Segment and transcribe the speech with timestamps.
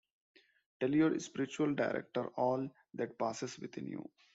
[0.79, 4.09] Tell your spiritual director all that passes within you.